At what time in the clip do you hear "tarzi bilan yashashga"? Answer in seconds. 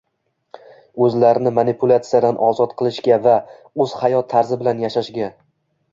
4.37-5.29